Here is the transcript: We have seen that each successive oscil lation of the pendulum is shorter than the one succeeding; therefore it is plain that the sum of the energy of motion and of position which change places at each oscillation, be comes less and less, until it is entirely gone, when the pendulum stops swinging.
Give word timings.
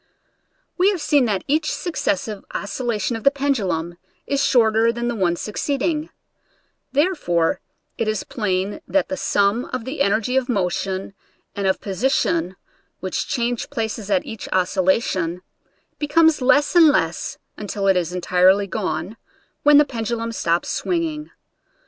We 0.79 0.89
have 0.89 0.99
seen 0.99 1.25
that 1.25 1.43
each 1.47 1.71
successive 1.71 2.43
oscil 2.55 2.87
lation 2.87 3.15
of 3.15 3.23
the 3.23 3.29
pendulum 3.29 3.97
is 4.25 4.43
shorter 4.43 4.91
than 4.91 5.09
the 5.09 5.13
one 5.15 5.35
succeeding; 5.35 6.09
therefore 6.91 7.61
it 7.99 8.07
is 8.07 8.23
plain 8.23 8.81
that 8.87 9.09
the 9.09 9.15
sum 9.15 9.65
of 9.65 9.85
the 9.85 10.01
energy 10.01 10.35
of 10.37 10.49
motion 10.49 11.13
and 11.55 11.67
of 11.67 11.81
position 11.81 12.55
which 12.99 13.27
change 13.27 13.69
places 13.69 14.09
at 14.09 14.25
each 14.25 14.49
oscillation, 14.51 15.43
be 15.99 16.07
comes 16.07 16.41
less 16.41 16.75
and 16.75 16.87
less, 16.87 17.37
until 17.55 17.85
it 17.85 17.95
is 17.95 18.11
entirely 18.11 18.65
gone, 18.65 19.17
when 19.61 19.77
the 19.77 19.85
pendulum 19.85 20.31
stops 20.31 20.69
swinging. 20.69 21.29